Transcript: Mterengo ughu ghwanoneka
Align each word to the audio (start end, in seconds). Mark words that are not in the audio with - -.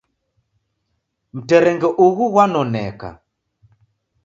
Mterengo 1.37 1.89
ughu 2.05 2.23
ghwanoneka 2.33 3.09